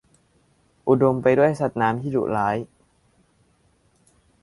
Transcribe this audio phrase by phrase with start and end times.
[0.87, 2.57] อุดมไปด้วยสัตว์น้ำที่ดุร้าย